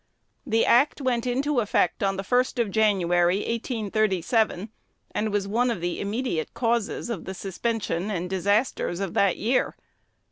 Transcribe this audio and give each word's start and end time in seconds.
The 0.47 0.65
Act 0.65 0.99
went 0.99 1.27
into 1.27 1.59
effect 1.59 2.01
on 2.01 2.17
the 2.17 2.23
1st 2.23 2.57
of 2.57 2.71
January, 2.71 3.35
1837, 3.35 4.69
and 5.11 5.31
was 5.31 5.47
one 5.47 5.69
of 5.69 5.79
the 5.79 6.01
immediate 6.01 6.55
causes 6.55 7.11
of 7.11 7.25
the 7.25 7.35
suspension 7.35 8.09
and 8.09 8.27
disasters 8.27 8.99
of 8.99 9.13
that 9.13 9.37
year. 9.37 9.75